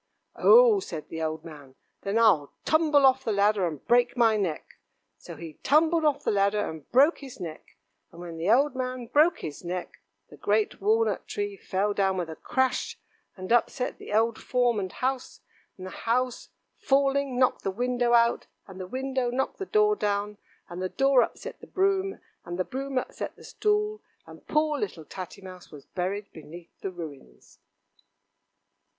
"Oh!" 0.35 0.79
said 0.79 1.09
the 1.09 1.21
old 1.21 1.45
man, 1.45 1.75
"then 2.01 2.17
I'll 2.17 2.53
tumble 2.65 3.05
off 3.05 3.23
the 3.23 3.31
ladder 3.31 3.67
and 3.67 3.85
break 3.85 4.17
my 4.17 4.35
neck." 4.35 4.79
So 5.19 5.35
he 5.35 5.59
tumbled 5.61 6.05
off 6.05 6.23
the 6.23 6.31
ladder 6.31 6.67
and 6.67 6.91
broke 6.91 7.19
his 7.19 7.39
neck; 7.39 7.77
and 8.11 8.19
when 8.19 8.37
the 8.37 8.49
old 8.49 8.73
man 8.75 9.05
broke 9.05 9.41
his 9.41 9.63
neck, 9.63 10.01
the 10.31 10.37
great 10.37 10.81
walnut 10.81 11.27
tree 11.27 11.55
fell 11.55 11.93
down 11.93 12.17
with 12.17 12.31
a 12.31 12.35
crash, 12.35 12.97
and 13.37 13.51
upset 13.53 13.99
the 13.99 14.11
old 14.11 14.39
form 14.41 14.79
and 14.79 14.91
house, 14.91 15.41
and 15.77 15.85
the 15.85 15.91
house 15.91 16.49
falling 16.79 17.37
knocked 17.37 17.61
the 17.63 17.69
window 17.69 18.13
out, 18.13 18.47
and 18.65 18.79
the 18.79 18.87
window 18.87 19.29
knocked 19.29 19.59
the 19.59 19.67
door 19.67 19.95
down, 19.95 20.39
and 20.67 20.81
the 20.81 20.89
door 20.89 21.21
upset 21.21 21.59
the 21.61 21.67
broom, 21.67 22.19
and 22.43 22.57
the 22.57 22.65
broom 22.65 22.97
upset 22.97 23.35
the 23.35 23.43
stool, 23.43 24.01
and 24.25 24.47
poor 24.47 24.79
little 24.79 25.05
Tatty 25.05 25.43
Mouse 25.43 25.69
was 25.69 25.85
buried 25.85 26.25
beneath 26.33 26.71
the 26.81 26.89
ruins. 26.89 27.59